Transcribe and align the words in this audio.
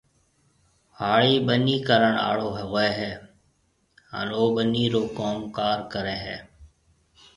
هاڙِي 0.99 1.35
ٻنِي 1.45 1.77
ڪرڻ 1.87 2.13
آݪو 2.29 2.49
هوئي 2.59 2.89
هيَ 2.99 3.11
هانَ 4.11 4.27
او 4.37 4.43
ٻنِي 4.55 4.83
رو 4.93 5.03
ڪوم 5.17 5.37
ڪار 5.57 5.77
ڪريَ 5.91 6.17
هيَ۔ 6.25 6.37